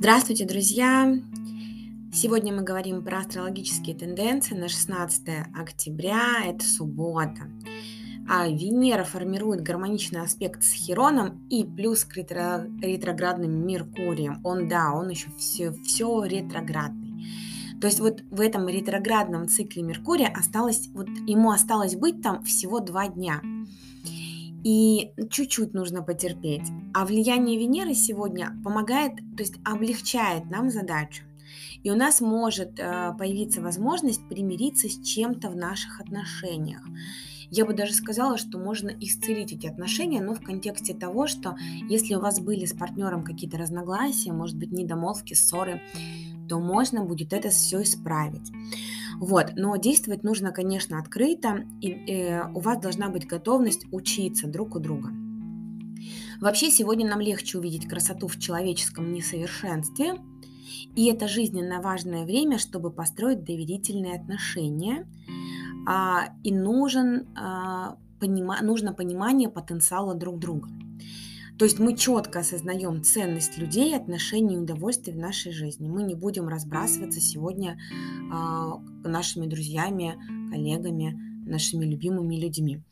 [0.00, 1.14] Здравствуйте, друзья!
[2.10, 7.50] Сегодня мы говорим про астрологические тенденции на 16 октября, это суббота.
[8.26, 14.40] А Венера формирует гармоничный аспект с Хероном и плюс к ретро- ретроградным Меркурием.
[14.42, 17.26] Он, да, он еще все, все ретроградный.
[17.78, 22.80] То есть вот в этом ретроградном цикле Меркурия осталось, вот ему осталось быть там всего
[22.80, 23.42] два дня.
[24.64, 26.68] И чуть-чуть нужно потерпеть.
[26.92, 31.24] А влияние Венеры сегодня помогает, то есть облегчает нам задачу.
[31.82, 36.82] И у нас может э, появиться возможность примириться с чем-то в наших отношениях.
[37.50, 41.56] Я бы даже сказала, что можно исцелить эти отношения, но в контексте того, что
[41.88, 45.80] если у вас были с партнером какие-то разногласия, может быть, недомолвки, ссоры,
[46.50, 48.50] то можно будет это все исправить.
[49.20, 54.74] Вот, но действовать нужно, конечно, открыто, и э, у вас должна быть готовность учиться друг
[54.74, 55.10] у друга.
[56.40, 60.14] Вообще, сегодня нам легче увидеть красоту в человеческом несовершенстве,
[60.96, 65.06] и это жизненно важное время, чтобы построить доверительные отношения,
[65.86, 70.68] а, и нужен, а, понима, нужно понимание потенциала друг друга.
[71.60, 75.90] То есть мы четко осознаем ценность людей, отношений и удовольствий в нашей жизни.
[75.90, 77.78] Мы не будем разбрасываться сегодня
[78.32, 80.16] э, нашими друзьями,
[80.50, 81.14] коллегами,
[81.46, 82.82] нашими любимыми людьми.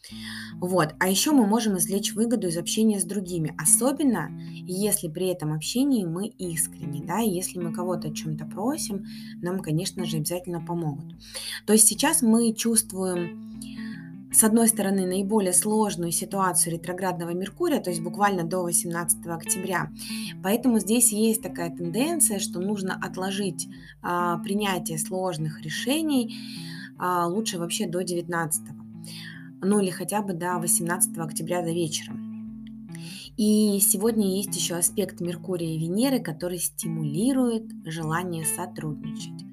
[0.61, 0.94] Вот.
[1.00, 6.05] А еще мы можем извлечь выгоду из общения с другими, особенно если при этом общении
[6.05, 9.06] мы искренне, да, если мы кого-то о чем-то просим,
[9.41, 11.14] нам, конечно же, обязательно помогут.
[11.64, 13.47] То есть сейчас мы чувствуем
[14.30, 19.90] с одной стороны, наиболее сложную ситуацию ретроградного Меркурия, то есть буквально до 18 октября.
[20.42, 23.68] Поэтому здесь есть такая тенденция, что нужно отложить
[24.02, 26.36] а, принятие сложных решений
[26.98, 28.62] а, лучше вообще до 19,
[29.62, 32.14] ну или хотя бы до 18 октября до вечера.
[33.38, 39.47] И сегодня есть еще аспект Меркурия и Венеры, который стимулирует желание сотрудничать.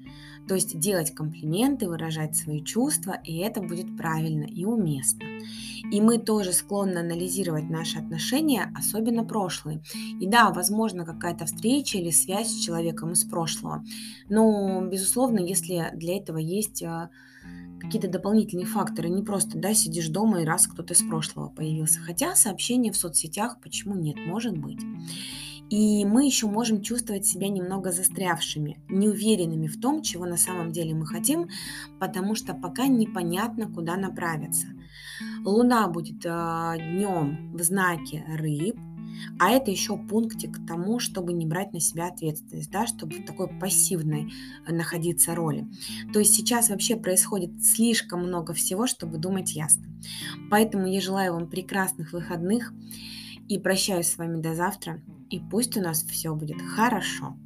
[0.48, 5.24] То есть делать комплименты, выражать свои чувства, и это будет правильно и уместно.
[5.90, 9.82] И мы тоже склонны анализировать наши отношения, особенно прошлые.
[10.20, 13.84] И да, возможно, какая-то встреча или связь с человеком из прошлого.
[14.28, 17.10] Но, безусловно, если для этого есть а,
[17.80, 22.00] какие-то дополнительные факторы, не просто, да, сидишь дома и раз кто-то из прошлого появился.
[22.00, 24.80] Хотя сообщения в соцсетях почему нет, может быть.
[25.70, 30.94] И мы еще можем чувствовать себя немного застрявшими, неуверенными в том, чего на самом деле
[30.94, 31.48] мы хотим,
[31.98, 34.68] потому что пока непонятно, куда направиться.
[35.44, 38.76] Луна будет а, днем в знаке рыб,
[39.38, 43.26] а это еще пунктик к тому, чтобы не брать на себя ответственность, да, чтобы в
[43.26, 44.32] такой пассивной
[44.66, 45.66] э, находиться роли.
[46.12, 49.86] То есть сейчас вообще происходит слишком много всего, чтобы думать ясно.
[50.50, 52.72] Поэтому я желаю вам прекрасных выходных
[53.48, 55.00] и прощаюсь с вами до завтра.
[55.30, 57.36] И пусть у нас все будет хорошо.